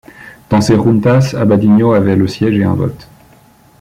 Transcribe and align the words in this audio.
Dans 0.49 0.61
ces 0.61 0.77
Juntas, 0.81 1.35
Abadiño 1.37 1.93
avait 1.93 2.15
le 2.15 2.27
siège 2.27 2.57
et 2.57 2.63
un 2.63 2.73
vote. 2.73 3.07